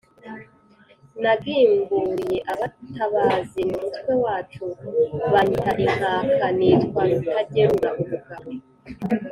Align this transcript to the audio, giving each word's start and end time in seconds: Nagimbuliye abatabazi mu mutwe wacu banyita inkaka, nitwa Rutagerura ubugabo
Nagimbuliye 1.21 2.37
abatabazi 2.53 3.61
mu 3.69 3.77
mutwe 3.83 4.13
wacu 4.23 4.63
banyita 5.31 5.71
inkaka, 5.85 6.47
nitwa 6.57 7.01
Rutagerura 7.09 7.89
ubugabo 8.01 8.49